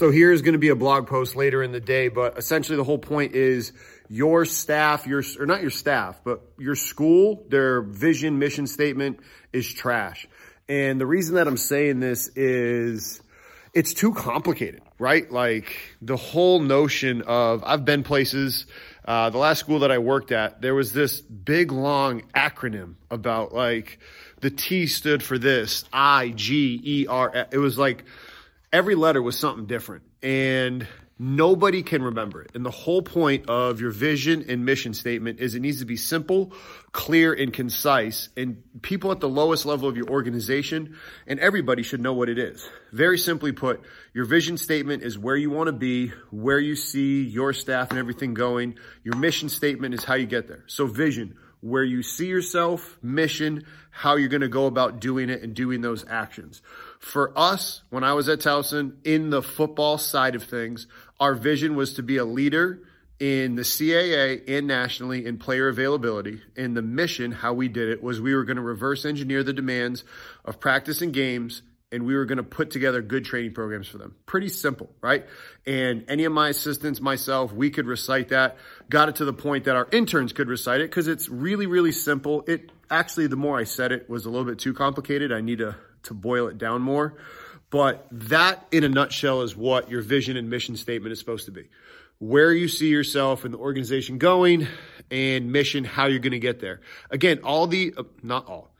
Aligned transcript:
So 0.00 0.10
here's 0.10 0.40
going 0.40 0.54
to 0.54 0.58
be 0.58 0.70
a 0.70 0.74
blog 0.74 1.08
post 1.08 1.36
later 1.36 1.62
in 1.62 1.72
the 1.72 1.80
day, 1.80 2.08
but 2.08 2.38
essentially 2.38 2.78
the 2.78 2.84
whole 2.84 2.96
point 2.96 3.34
is 3.34 3.74
your 4.08 4.46
staff, 4.46 5.06
your, 5.06 5.22
or 5.38 5.44
not 5.44 5.60
your 5.60 5.70
staff, 5.70 6.22
but 6.24 6.40
your 6.58 6.74
school, 6.74 7.44
their 7.50 7.82
vision, 7.82 8.38
mission 8.38 8.66
statement 8.66 9.20
is 9.52 9.70
trash. 9.70 10.26
And 10.70 10.98
the 10.98 11.04
reason 11.04 11.34
that 11.34 11.46
I'm 11.46 11.58
saying 11.58 12.00
this 12.00 12.28
is 12.28 13.20
it's 13.74 13.92
too 13.92 14.14
complicated, 14.14 14.80
right? 14.98 15.30
Like 15.30 15.76
the 16.00 16.16
whole 16.16 16.60
notion 16.60 17.20
of, 17.20 17.62
I've 17.62 17.84
been 17.84 18.02
places, 18.02 18.64
uh, 19.04 19.28
the 19.28 19.36
last 19.36 19.58
school 19.58 19.80
that 19.80 19.90
I 19.90 19.98
worked 19.98 20.32
at, 20.32 20.62
there 20.62 20.74
was 20.74 20.94
this 20.94 21.20
big 21.20 21.72
long 21.72 22.22
acronym 22.34 22.94
about 23.10 23.52
like 23.52 23.98
the 24.40 24.50
T 24.50 24.86
stood 24.86 25.22
for 25.22 25.36
this, 25.36 25.84
I, 25.92 26.30
G, 26.30 26.80
E, 26.82 27.06
R. 27.06 27.48
It 27.52 27.58
was 27.58 27.76
like, 27.76 28.06
every 28.72 28.94
letter 28.94 29.20
was 29.20 29.38
something 29.38 29.66
different 29.66 30.04
and 30.22 30.86
nobody 31.18 31.82
can 31.82 32.02
remember 32.02 32.40
it. 32.40 32.52
And 32.54 32.64
the 32.64 32.70
whole 32.70 33.02
point 33.02 33.50
of 33.50 33.80
your 33.80 33.90
vision 33.90 34.46
and 34.48 34.64
mission 34.64 34.94
statement 34.94 35.40
is 35.40 35.54
it 35.54 35.60
needs 35.60 35.80
to 35.80 35.84
be 35.84 35.96
simple, 35.96 36.52
clear, 36.92 37.34
and 37.34 37.52
concise. 37.52 38.30
And 38.36 38.62
people 38.80 39.12
at 39.12 39.20
the 39.20 39.28
lowest 39.28 39.66
level 39.66 39.88
of 39.88 39.98
your 39.98 40.08
organization 40.08 40.96
and 41.26 41.38
everybody 41.38 41.82
should 41.82 42.00
know 42.00 42.14
what 42.14 42.30
it 42.30 42.38
is. 42.38 42.66
Very 42.92 43.18
simply 43.18 43.52
put, 43.52 43.82
your 44.14 44.24
vision 44.24 44.56
statement 44.56 45.02
is 45.02 45.18
where 45.18 45.36
you 45.36 45.50
want 45.50 45.66
to 45.66 45.72
be, 45.72 46.12
where 46.30 46.58
you 46.58 46.74
see 46.74 47.22
your 47.22 47.52
staff 47.52 47.90
and 47.90 47.98
everything 47.98 48.32
going. 48.32 48.76
Your 49.04 49.16
mission 49.16 49.50
statement 49.50 49.94
is 49.94 50.04
how 50.04 50.14
you 50.14 50.26
get 50.26 50.48
there. 50.48 50.64
So 50.68 50.86
vision, 50.86 51.36
where 51.60 51.84
you 51.84 52.02
see 52.02 52.26
yourself, 52.26 52.98
mission, 53.02 53.64
how 53.90 54.16
you're 54.16 54.28
going 54.28 54.40
to 54.40 54.48
go 54.48 54.66
about 54.66 55.00
doing 55.00 55.28
it 55.28 55.42
and 55.42 55.54
doing 55.54 55.80
those 55.80 56.04
actions. 56.08 56.62
For 56.98 57.32
us, 57.36 57.82
when 57.90 58.04
I 58.04 58.14
was 58.14 58.28
at 58.28 58.40
Towson, 58.40 58.96
in 59.04 59.30
the 59.30 59.42
football 59.42 59.98
side 59.98 60.34
of 60.34 60.44
things, 60.44 60.86
our 61.18 61.34
vision 61.34 61.76
was 61.76 61.94
to 61.94 62.02
be 62.02 62.16
a 62.16 62.24
leader 62.24 62.80
in 63.18 63.54
the 63.54 63.62
CAA 63.62 64.42
and 64.48 64.66
nationally 64.66 65.26
in 65.26 65.36
player 65.36 65.68
availability. 65.68 66.40
And 66.56 66.74
the 66.74 66.82
mission, 66.82 67.32
how 67.32 67.52
we 67.52 67.68
did 67.68 67.90
it, 67.90 68.02
was 68.02 68.20
we 68.20 68.34
were 68.34 68.44
going 68.44 68.56
to 68.56 68.62
reverse 68.62 69.04
engineer 69.04 69.42
the 69.42 69.52
demands 69.52 70.04
of 70.44 70.58
practice 70.58 71.02
and 71.02 71.12
games 71.12 71.62
and 71.92 72.06
we 72.06 72.14
were 72.14 72.24
going 72.24 72.38
to 72.38 72.44
put 72.44 72.70
together 72.70 73.02
good 73.02 73.24
training 73.24 73.52
programs 73.52 73.88
for 73.88 73.98
them. 73.98 74.14
Pretty 74.26 74.48
simple, 74.48 74.90
right? 75.00 75.26
And 75.66 76.04
any 76.08 76.24
of 76.24 76.32
my 76.32 76.48
assistants, 76.48 77.00
myself, 77.00 77.52
we 77.52 77.70
could 77.70 77.86
recite 77.86 78.28
that. 78.28 78.56
Got 78.88 79.08
it 79.08 79.16
to 79.16 79.24
the 79.24 79.32
point 79.32 79.64
that 79.64 79.76
our 79.76 79.88
interns 79.90 80.32
could 80.32 80.48
recite 80.48 80.80
it 80.80 80.90
because 80.90 81.08
it's 81.08 81.28
really, 81.28 81.66
really 81.66 81.92
simple. 81.92 82.44
It 82.46 82.70
actually, 82.90 83.26
the 83.26 83.36
more 83.36 83.58
I 83.58 83.64
said 83.64 83.92
it, 83.92 84.08
was 84.08 84.24
a 84.26 84.30
little 84.30 84.46
bit 84.46 84.58
too 84.58 84.72
complicated. 84.72 85.32
I 85.32 85.40
need 85.40 85.58
to, 85.58 85.76
to 86.04 86.14
boil 86.14 86.46
it 86.48 86.58
down 86.58 86.82
more. 86.82 87.16
But 87.70 88.06
that, 88.10 88.66
in 88.72 88.84
a 88.84 88.88
nutshell, 88.88 89.42
is 89.42 89.56
what 89.56 89.90
your 89.90 90.02
vision 90.02 90.36
and 90.36 90.50
mission 90.50 90.76
statement 90.76 91.12
is 91.12 91.18
supposed 91.18 91.46
to 91.46 91.52
be. 91.52 91.68
Where 92.18 92.52
you 92.52 92.68
see 92.68 92.88
yourself 92.88 93.44
and 93.44 93.54
the 93.54 93.58
organization 93.58 94.18
going 94.18 94.66
and 95.10 95.52
mission, 95.52 95.84
how 95.84 96.06
you're 96.06 96.18
going 96.18 96.32
to 96.32 96.38
get 96.38 96.60
there. 96.60 96.80
Again, 97.10 97.40
all 97.44 97.66
the, 97.66 97.94
uh, 97.96 98.02
not 98.22 98.46
all, 98.46 98.70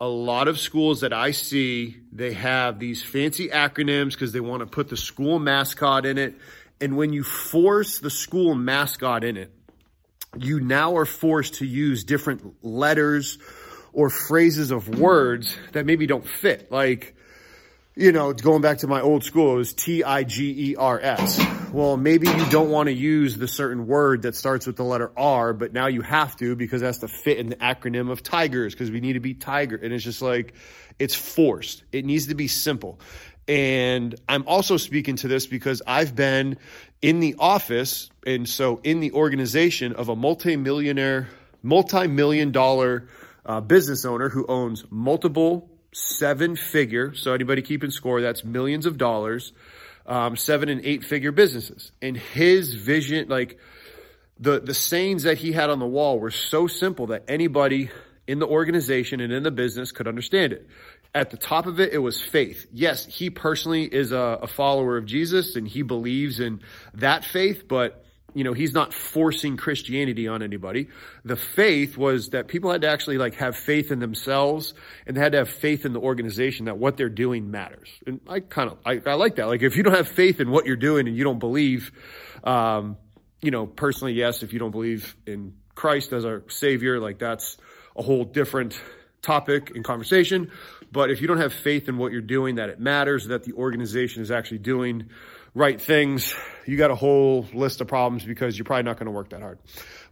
a 0.00 0.08
lot 0.08 0.48
of 0.48 0.58
schools 0.58 1.02
that 1.02 1.12
I 1.12 1.32
see, 1.32 1.98
they 2.10 2.32
have 2.32 2.78
these 2.78 3.02
fancy 3.02 3.48
acronyms 3.48 4.12
because 4.12 4.32
they 4.32 4.40
want 4.40 4.60
to 4.60 4.66
put 4.66 4.88
the 4.88 4.96
school 4.96 5.38
mascot 5.38 6.06
in 6.06 6.16
it. 6.16 6.36
And 6.80 6.96
when 6.96 7.12
you 7.12 7.22
force 7.22 7.98
the 7.98 8.08
school 8.08 8.54
mascot 8.54 9.24
in 9.24 9.36
it, 9.36 9.52
you 10.38 10.60
now 10.60 10.96
are 10.96 11.04
forced 11.04 11.54
to 11.56 11.66
use 11.66 12.04
different 12.04 12.64
letters 12.64 13.38
or 13.92 14.08
phrases 14.08 14.70
of 14.70 14.88
words 14.88 15.54
that 15.72 15.84
maybe 15.84 16.06
don't 16.06 16.26
fit. 16.26 16.72
Like, 16.72 17.14
you 17.94 18.12
know, 18.12 18.32
going 18.32 18.62
back 18.62 18.78
to 18.78 18.86
my 18.86 19.02
old 19.02 19.24
school, 19.24 19.54
it 19.54 19.56
was 19.56 19.74
T-I-G-E-R-S. 19.74 21.59
Well, 21.72 21.96
maybe 21.96 22.26
you 22.26 22.50
don't 22.50 22.70
want 22.70 22.88
to 22.88 22.92
use 22.92 23.36
the 23.36 23.46
certain 23.46 23.86
word 23.86 24.22
that 24.22 24.34
starts 24.34 24.66
with 24.66 24.74
the 24.74 24.82
letter 24.82 25.12
R, 25.16 25.52
but 25.52 25.72
now 25.72 25.86
you 25.86 26.02
have 26.02 26.36
to 26.38 26.56
because 26.56 26.80
that's 26.80 26.98
to 26.98 27.06
fit 27.06 27.38
in 27.38 27.48
the 27.48 27.54
acronym 27.56 28.10
of 28.10 28.24
tigers 28.24 28.74
because 28.74 28.90
we 28.90 29.00
need 29.00 29.12
to 29.12 29.20
be 29.20 29.34
tiger. 29.34 29.76
And 29.76 29.92
it's 29.92 30.02
just 30.02 30.20
like, 30.20 30.54
it's 30.98 31.14
forced. 31.14 31.84
It 31.92 32.04
needs 32.04 32.26
to 32.26 32.34
be 32.34 32.48
simple. 32.48 32.98
And 33.46 34.16
I'm 34.28 34.48
also 34.48 34.78
speaking 34.78 35.14
to 35.16 35.28
this 35.28 35.46
because 35.46 35.80
I've 35.86 36.16
been 36.16 36.58
in 37.02 37.20
the 37.20 37.36
office 37.38 38.10
and 38.26 38.48
so 38.48 38.80
in 38.82 38.98
the 38.98 39.12
organization 39.12 39.92
of 39.92 40.08
a 40.08 40.16
multi-millionaire, 40.16 41.28
multi-million 41.62 42.50
dollar 42.50 43.08
uh, 43.46 43.60
business 43.60 44.04
owner 44.04 44.28
who 44.28 44.44
owns 44.48 44.84
multiple 44.90 45.70
seven 45.92 46.56
figure. 46.56 47.14
So 47.14 47.32
anybody 47.32 47.62
keeping 47.62 47.92
score, 47.92 48.20
that's 48.20 48.44
millions 48.44 48.86
of 48.86 48.98
dollars, 48.98 49.52
um, 50.10 50.36
seven 50.36 50.68
and 50.68 50.84
eight 50.84 51.04
figure 51.04 51.32
businesses. 51.32 51.92
And 52.02 52.16
his 52.16 52.74
vision, 52.74 53.28
like 53.28 53.58
the, 54.38 54.60
the 54.60 54.74
sayings 54.74 55.22
that 55.22 55.38
he 55.38 55.52
had 55.52 55.70
on 55.70 55.78
the 55.78 55.86
wall 55.86 56.18
were 56.18 56.32
so 56.32 56.66
simple 56.66 57.06
that 57.06 57.24
anybody 57.28 57.90
in 58.26 58.40
the 58.40 58.46
organization 58.46 59.20
and 59.20 59.32
in 59.32 59.44
the 59.44 59.52
business 59.52 59.92
could 59.92 60.08
understand 60.08 60.52
it. 60.52 60.68
At 61.14 61.30
the 61.30 61.36
top 61.36 61.66
of 61.66 61.80
it, 61.80 61.92
it 61.92 61.98
was 61.98 62.20
faith. 62.20 62.66
Yes, 62.72 63.06
he 63.06 63.30
personally 63.30 63.84
is 63.84 64.10
a, 64.12 64.40
a 64.42 64.46
follower 64.48 64.96
of 64.96 65.06
Jesus 65.06 65.54
and 65.54 65.66
he 65.66 65.82
believes 65.82 66.40
in 66.40 66.60
that 66.94 67.24
faith, 67.24 67.66
but 67.68 68.04
you 68.34 68.44
know, 68.44 68.52
he's 68.52 68.72
not 68.72 68.94
forcing 68.94 69.56
Christianity 69.56 70.28
on 70.28 70.42
anybody. 70.42 70.88
The 71.24 71.36
faith 71.36 71.96
was 71.96 72.30
that 72.30 72.48
people 72.48 72.70
had 72.70 72.82
to 72.82 72.88
actually 72.88 73.18
like 73.18 73.34
have 73.34 73.56
faith 73.56 73.90
in 73.90 73.98
themselves 73.98 74.74
and 75.06 75.16
they 75.16 75.20
had 75.20 75.32
to 75.32 75.38
have 75.38 75.48
faith 75.48 75.84
in 75.84 75.92
the 75.92 76.00
organization 76.00 76.66
that 76.66 76.78
what 76.78 76.96
they're 76.96 77.08
doing 77.08 77.50
matters. 77.50 77.88
And 78.06 78.20
I 78.28 78.40
kind 78.40 78.70
of, 78.70 78.78
I, 78.84 79.00
I 79.04 79.14
like 79.14 79.36
that. 79.36 79.46
Like 79.46 79.62
if 79.62 79.76
you 79.76 79.82
don't 79.82 79.96
have 79.96 80.08
faith 80.08 80.40
in 80.40 80.50
what 80.50 80.66
you're 80.66 80.76
doing 80.76 81.08
and 81.08 81.16
you 81.16 81.24
don't 81.24 81.38
believe, 81.38 81.92
um, 82.44 82.96
you 83.42 83.50
know, 83.50 83.66
personally, 83.66 84.12
yes, 84.12 84.42
if 84.42 84.52
you 84.52 84.58
don't 84.58 84.72
believe 84.72 85.16
in 85.26 85.54
Christ 85.74 86.12
as 86.12 86.24
our 86.24 86.42
savior, 86.48 87.00
like 87.00 87.18
that's 87.18 87.56
a 87.96 88.02
whole 88.02 88.24
different 88.24 88.80
topic 89.22 89.70
and 89.74 89.84
conversation. 89.84 90.50
But 90.92 91.10
if 91.10 91.20
you 91.20 91.28
don't 91.28 91.38
have 91.38 91.52
faith 91.52 91.88
in 91.88 91.98
what 91.98 92.12
you're 92.12 92.20
doing, 92.20 92.56
that 92.56 92.68
it 92.68 92.80
matters, 92.80 93.28
that 93.28 93.44
the 93.44 93.52
organization 93.52 94.22
is 94.22 94.30
actually 94.30 94.58
doing 94.58 95.10
right 95.54 95.80
things, 95.80 96.34
you 96.66 96.76
got 96.76 96.90
a 96.90 96.94
whole 96.94 97.46
list 97.52 97.80
of 97.80 97.88
problems 97.88 98.24
because 98.24 98.56
you're 98.56 98.64
probably 98.64 98.84
not 98.84 98.96
going 98.96 99.06
to 99.06 99.12
work 99.12 99.30
that 99.30 99.42
hard. 99.42 99.58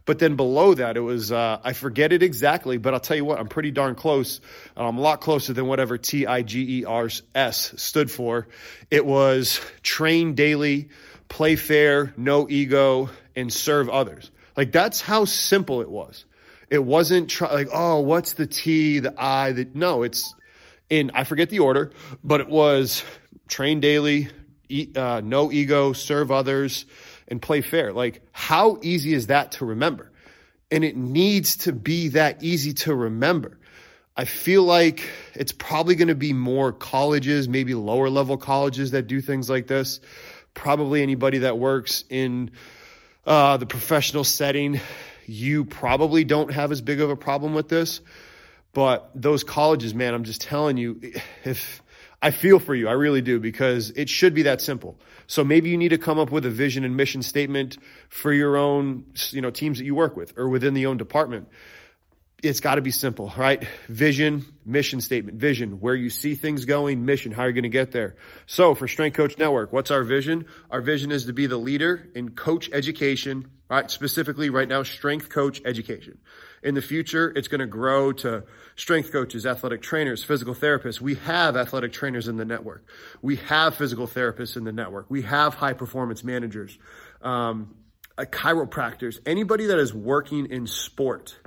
But 0.05 0.19
then 0.19 0.35
below 0.35 0.73
that, 0.73 0.97
it 0.97 1.01
was, 1.01 1.31
uh, 1.31 1.59
I 1.63 1.73
forget 1.73 2.11
it 2.11 2.23
exactly, 2.23 2.77
but 2.77 2.93
I'll 2.93 2.99
tell 2.99 3.15
you 3.15 3.25
what, 3.25 3.39
I'm 3.39 3.47
pretty 3.47 3.71
darn 3.71 3.95
close. 3.95 4.41
I'm 4.75 4.97
a 4.97 5.01
lot 5.01 5.21
closer 5.21 5.53
than 5.53 5.67
whatever 5.67 5.97
T-I-G-E-R-S 5.97 7.73
stood 7.77 8.09
for. 8.09 8.47
It 8.89 9.05
was 9.05 9.61
train 9.83 10.33
daily, 10.33 10.89
play 11.27 11.55
fair, 11.55 12.13
no 12.17 12.49
ego, 12.49 13.09
and 13.35 13.53
serve 13.53 13.89
others. 13.89 14.31
Like 14.57 14.71
that's 14.71 14.99
how 14.99 15.25
simple 15.25 15.81
it 15.81 15.89
was. 15.89 16.25
It 16.69 16.83
wasn't 16.83 17.29
try, 17.29 17.53
like, 17.53 17.69
oh, 17.73 18.01
what's 18.01 18.33
the 18.33 18.47
T, 18.47 18.99
the 18.99 19.13
I, 19.17 19.51
the, 19.51 19.67
no, 19.73 20.03
it's 20.03 20.33
in, 20.89 21.11
I 21.13 21.23
forget 21.23 21.49
the 21.49 21.59
order, 21.59 21.91
but 22.23 22.41
it 22.41 22.49
was 22.49 23.03
train 23.47 23.79
daily, 23.79 24.29
uh, 24.95 25.21
no 25.23 25.51
ego, 25.51 25.93
serve 25.93 26.31
others, 26.31 26.85
and 27.27 27.41
play 27.41 27.61
fair. 27.61 27.93
Like, 27.93 28.21
how 28.31 28.79
easy 28.81 29.13
is 29.13 29.27
that 29.27 29.53
to 29.53 29.65
remember? 29.65 30.11
And 30.71 30.83
it 30.83 30.95
needs 30.95 31.57
to 31.57 31.73
be 31.73 32.09
that 32.09 32.43
easy 32.43 32.73
to 32.73 32.93
remember. 32.93 33.57
I 34.15 34.25
feel 34.25 34.63
like 34.63 35.09
it's 35.33 35.53
probably 35.53 35.95
going 35.95 36.09
to 36.09 36.15
be 36.15 36.33
more 36.33 36.73
colleges, 36.73 37.47
maybe 37.47 37.73
lower 37.73 38.09
level 38.09 38.37
colleges 38.37 38.91
that 38.91 39.07
do 39.07 39.21
things 39.21 39.49
like 39.49 39.67
this. 39.67 40.01
Probably 40.53 41.01
anybody 41.01 41.39
that 41.39 41.57
works 41.57 42.03
in 42.09 42.51
uh, 43.25 43.57
the 43.57 43.65
professional 43.65 44.23
setting, 44.23 44.81
you 45.25 45.63
probably 45.63 46.23
don't 46.23 46.51
have 46.51 46.71
as 46.71 46.81
big 46.81 46.99
of 46.99 47.09
a 47.09 47.15
problem 47.15 47.53
with 47.53 47.69
this. 47.69 48.01
But 48.73 49.09
those 49.15 49.43
colleges, 49.43 49.93
man, 49.93 50.13
I'm 50.13 50.25
just 50.25 50.41
telling 50.41 50.77
you, 50.77 50.99
if 51.43 51.81
I 52.21 52.31
feel 52.31 52.59
for 52.59 52.75
you. 52.75 52.89
I 52.89 52.93
really 52.93 53.21
do 53.21 53.39
because 53.39 53.91
it 53.91 54.09
should 54.09 54.33
be 54.33 54.43
that 54.43 54.59
simple. 54.59 54.99
So 55.27 55.43
maybe 55.43 55.69
you 55.69 55.77
need 55.77 55.89
to 55.89 55.97
come 55.97 56.19
up 56.19 56.31
with 56.31 56.45
a 56.45 56.49
vision 56.49 56.83
and 56.83 56.97
mission 56.97 57.21
statement 57.23 57.77
for 58.09 58.33
your 58.33 58.57
own, 58.57 59.05
you 59.29 59.41
know, 59.41 59.51
teams 59.51 59.77
that 59.77 59.85
you 59.85 59.95
work 59.95 60.17
with 60.17 60.37
or 60.37 60.49
within 60.49 60.73
the 60.73 60.87
own 60.87 60.97
department. 60.97 61.47
It's 62.41 62.59
got 62.61 62.75
to 62.75 62.81
be 62.81 62.91
simple, 62.91 63.31
right? 63.37 63.65
Vision, 63.87 64.45
mission 64.65 65.01
statement, 65.01 65.37
vision, 65.37 65.79
where 65.81 65.95
you 65.95 66.09
see 66.09 66.35
things 66.35 66.65
going, 66.65 67.05
mission, 67.05 67.31
how 67.31 67.43
you're 67.43 67.53
going 67.53 67.63
to 67.63 67.69
get 67.69 67.91
there. 67.91 68.15
So 68.45 68.75
for 68.75 68.87
Strength 68.87 69.15
Coach 69.15 69.37
Network, 69.37 69.73
what's 69.73 69.91
our 69.91 70.03
vision? 70.03 70.45
Our 70.69 70.81
vision 70.81 71.11
is 71.11 71.25
to 71.25 71.33
be 71.33 71.47
the 71.47 71.57
leader 71.57 72.09
in 72.15 72.31
coach 72.31 72.69
education, 72.71 73.49
right? 73.69 73.89
Specifically 73.89 74.49
right 74.49 74.67
now, 74.67 74.83
strength 74.83 75.29
coach 75.29 75.61
education. 75.63 76.17
In 76.63 76.75
the 76.75 76.81
future, 76.81 77.31
it's 77.35 77.47
going 77.47 77.59
to 77.59 77.67
grow 77.67 78.11
to 78.13 78.43
strength 78.75 79.11
coaches, 79.11 79.45
athletic 79.45 79.81
trainers, 79.81 80.23
physical 80.23 80.55
therapists. 80.55 80.99
We 80.99 81.15
have 81.15 81.55
athletic 81.55 81.93
trainers 81.93 82.27
in 82.27 82.37
the 82.37 82.45
network. 82.45 82.85
We 83.21 83.37
have 83.37 83.75
physical 83.75 84.07
therapists 84.07 84.57
in 84.57 84.63
the 84.63 84.73
network. 84.73 85.05
We 85.09 85.21
have 85.21 85.53
high 85.53 85.73
performance 85.73 86.23
managers, 86.23 86.77
um, 87.21 87.75
chiropractors, 88.17 89.19
anybody 89.25 89.67
that 89.67 89.79
is 89.79 89.93
working 89.93 90.47
in 90.47 90.67
sport. 90.67 91.37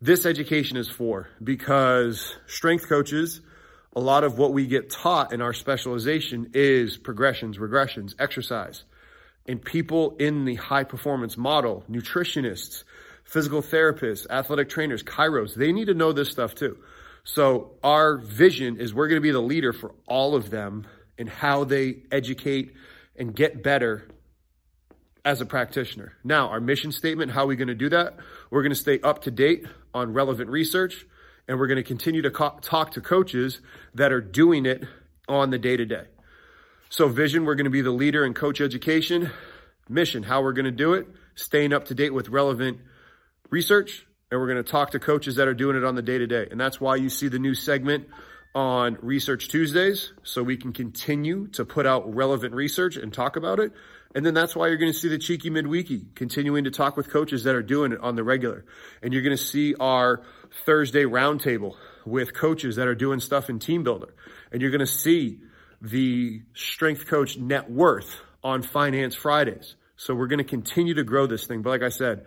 This 0.00 0.26
education 0.26 0.76
is 0.76 0.88
for 0.88 1.28
because 1.42 2.36
strength 2.46 2.88
coaches 2.88 3.40
a 3.96 4.00
lot 4.00 4.24
of 4.24 4.36
what 4.36 4.52
we 4.52 4.66
get 4.66 4.90
taught 4.90 5.32
in 5.32 5.40
our 5.40 5.54
specialization 5.54 6.50
is 6.52 6.98
progressions, 6.98 7.56
regressions, 7.56 8.14
exercise. 8.18 8.84
And 9.48 9.62
people 9.62 10.16
in 10.18 10.44
the 10.44 10.56
high 10.56 10.84
performance 10.84 11.36
model, 11.36 11.84
nutritionists, 11.90 12.84
physical 13.24 13.62
therapists, 13.62 14.26
athletic 14.28 14.68
trainers, 14.68 15.02
chiros, 15.02 15.54
they 15.54 15.72
need 15.72 15.86
to 15.86 15.94
know 15.94 16.12
this 16.12 16.30
stuff 16.30 16.54
too. 16.54 16.78
So 17.24 17.72
our 17.82 18.18
vision 18.18 18.78
is 18.78 18.94
we're 18.94 19.08
going 19.08 19.20
to 19.20 19.22
be 19.22 19.32
the 19.32 19.40
leader 19.40 19.72
for 19.72 19.94
all 20.06 20.36
of 20.36 20.50
them 20.50 20.86
in 21.18 21.26
how 21.26 21.64
they 21.64 22.02
educate 22.12 22.74
and 23.16 23.34
get 23.34 23.62
better 23.62 24.08
as 25.24 25.40
a 25.40 25.46
practitioner. 25.46 26.12
Now, 26.22 26.50
our 26.50 26.60
mission 26.60 26.92
statement, 26.92 27.32
how 27.32 27.42
are 27.42 27.46
we 27.46 27.56
going 27.56 27.68
to 27.68 27.74
do 27.74 27.88
that? 27.88 28.16
We're 28.50 28.62
going 28.62 28.70
to 28.70 28.78
stay 28.78 29.00
up 29.00 29.22
to 29.22 29.32
date 29.32 29.66
on 29.92 30.12
relevant 30.12 30.50
research 30.50 31.04
and 31.48 31.58
we're 31.58 31.66
going 31.66 31.76
to 31.76 31.82
continue 31.82 32.22
to 32.22 32.30
co- 32.30 32.58
talk 32.60 32.92
to 32.92 33.00
coaches 33.00 33.60
that 33.94 34.12
are 34.12 34.20
doing 34.20 34.66
it 34.66 34.84
on 35.28 35.50
the 35.50 35.58
day 35.58 35.76
to 35.76 35.84
day. 35.84 36.04
So 36.88 37.08
vision, 37.08 37.44
we're 37.44 37.56
going 37.56 37.64
to 37.64 37.70
be 37.70 37.80
the 37.80 37.90
leader 37.90 38.24
in 38.24 38.32
coach 38.32 38.60
education. 38.60 39.30
Mission, 39.88 40.22
how 40.22 40.42
we're 40.42 40.52
going 40.52 40.66
to 40.66 40.70
do 40.70 40.94
it, 40.94 41.06
staying 41.34 41.72
up 41.72 41.86
to 41.86 41.94
date 41.94 42.14
with 42.14 42.28
relevant 42.28 42.78
research, 43.50 44.06
and 44.30 44.40
we're 44.40 44.46
going 44.46 44.62
to 44.62 44.68
talk 44.68 44.90
to 44.92 44.98
coaches 44.98 45.36
that 45.36 45.48
are 45.48 45.54
doing 45.54 45.76
it 45.76 45.84
on 45.84 45.94
the 45.94 46.02
day 46.02 46.18
to 46.18 46.26
day. 46.26 46.46
And 46.50 46.60
that's 46.60 46.80
why 46.80 46.96
you 46.96 47.08
see 47.08 47.28
the 47.28 47.38
new 47.38 47.54
segment 47.54 48.08
on 48.54 48.98
Research 49.02 49.48
Tuesdays, 49.48 50.12
so 50.22 50.42
we 50.42 50.56
can 50.56 50.72
continue 50.72 51.48
to 51.48 51.64
put 51.64 51.86
out 51.86 52.14
relevant 52.14 52.54
research 52.54 52.96
and 52.96 53.12
talk 53.12 53.36
about 53.36 53.60
it. 53.60 53.72
And 54.14 54.24
then 54.24 54.32
that's 54.32 54.56
why 54.56 54.68
you're 54.68 54.78
going 54.78 54.92
to 54.92 54.98
see 54.98 55.08
the 55.08 55.18
cheeky 55.18 55.50
midweeky, 55.50 56.14
continuing 56.14 56.64
to 56.64 56.70
talk 56.70 56.96
with 56.96 57.10
coaches 57.10 57.44
that 57.44 57.54
are 57.54 57.62
doing 57.62 57.92
it 57.92 58.00
on 58.00 58.16
the 58.16 58.24
regular. 58.24 58.64
And 59.02 59.12
you're 59.12 59.22
going 59.22 59.36
to 59.36 59.42
see 59.42 59.74
our 59.74 60.22
Thursday 60.64 61.02
roundtable 61.02 61.74
with 62.06 62.32
coaches 62.32 62.76
that 62.76 62.88
are 62.88 62.94
doing 62.94 63.20
stuff 63.20 63.50
in 63.50 63.58
TeamBuildr. 63.58 64.10
And 64.52 64.62
you're 64.62 64.70
going 64.70 64.78
to 64.80 64.86
see 64.86 65.40
the 65.80 66.42
Strength 66.54 67.06
Coach 67.06 67.36
Net 67.36 67.70
Worth 67.70 68.20
on 68.42 68.62
Finance 68.62 69.14
Fridays. 69.14 69.76
So 69.96 70.14
we're 70.14 70.26
going 70.26 70.38
to 70.38 70.44
continue 70.44 70.94
to 70.94 71.04
grow 71.04 71.26
this 71.26 71.46
thing. 71.46 71.62
But 71.62 71.70
like 71.70 71.82
I 71.82 71.88
said, 71.88 72.26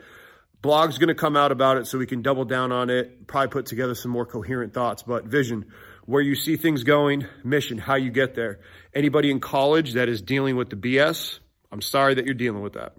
blog's 0.62 0.98
going 0.98 1.10
to 1.10 1.16
come 1.16 1.38
out 1.38 1.51
about 1.51 1.78
it 1.78 1.88
so 1.88 1.98
we 1.98 2.06
can 2.06 2.22
double 2.22 2.46
down 2.46 2.72
on 2.72 2.90
it, 2.90 3.28
probably 3.28 3.50
put 3.50 3.66
together 3.68 3.96
some 3.96 4.12
more 4.12 4.25
coherent 4.25 4.74
thoughts. 4.74 5.04
But 5.04 5.25
vision, 5.25 5.66
where 6.06 6.22
you 6.22 6.36
see 6.36 6.57
things 6.57 6.84
going, 6.84 7.28
mission, 7.44 7.78
how 7.78 7.96
you 7.96 8.12
get 8.12 8.36
there. 8.36 8.60
Anybody 8.94 9.30
in 9.30 9.40
college 9.40 9.94
that 9.94 10.10
is 10.10 10.22
dealing 10.22 10.56
with 10.56 10.69
the 10.69 10.75
BS, 10.75 11.40
I'm 11.72 11.81
sorry 11.81 12.16
that 12.16 12.25
you're 12.25 12.34
dealing 12.34 12.63
with 12.63 12.74
that. 12.74 12.96